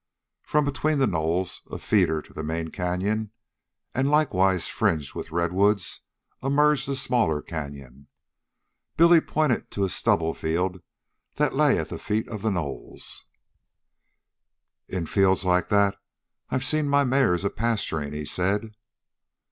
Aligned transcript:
From 0.41 0.65
between 0.65 0.97
the 0.97 1.05
knolls, 1.05 1.61
a 1.69 1.77
feeder 1.77 2.23
to 2.23 2.33
the 2.33 2.41
main 2.41 2.69
canyon 2.71 3.29
and 3.93 4.09
likewise 4.09 4.67
fringed 4.67 5.13
with 5.13 5.29
redwoods, 5.29 6.01
emerged 6.41 6.89
a 6.89 6.95
smaller 6.95 7.39
canyon. 7.39 8.07
Billy 8.97 9.21
pointed 9.21 9.69
to 9.69 9.83
a 9.83 9.89
stubble 9.89 10.33
field 10.33 10.81
that 11.35 11.53
lay 11.55 11.77
at 11.77 11.89
the 11.89 11.99
feet 11.99 12.27
of 12.29 12.41
the 12.41 12.49
knolls. 12.49 13.25
"It's 14.87 14.97
in 14.97 15.05
fields 15.05 15.45
like 15.45 15.69
that 15.69 15.97
I've 16.49 16.65
seen 16.65 16.89
my 16.89 17.03
mares 17.03 17.45
a 17.45 17.51
pasturing," 17.51 18.11
he 18.11 18.25
said. 18.25 18.73